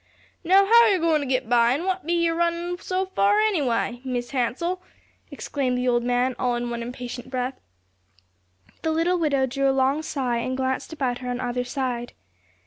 "Now 0.43 0.65
how 0.65 0.87
yer 0.87 0.97
goin' 0.97 1.21
ter 1.21 1.27
git 1.27 1.47
by, 1.47 1.73
an' 1.73 1.85
what 1.85 2.07
be 2.07 2.13
yer 2.13 2.33
runnin' 2.33 2.79
so 2.79 3.05
fur 3.05 3.39
anyway, 3.39 4.01
Mis' 4.03 4.31
Hansell?" 4.31 4.81
exclaimed 5.29 5.77
the 5.77 5.87
old 5.87 6.01
man, 6.01 6.33
all 6.39 6.55
in 6.55 6.71
one 6.71 6.81
impatient 6.81 7.29
breath. 7.29 7.61
The 8.81 8.89
little 8.89 9.19
widow 9.19 9.45
drew 9.45 9.69
a 9.69 9.79
long 9.79 10.01
sigh 10.01 10.37
and 10.37 10.57
glanced 10.57 10.91
about 10.91 11.19
her 11.19 11.29
on 11.29 11.39
either 11.39 11.63
side. 11.63 12.13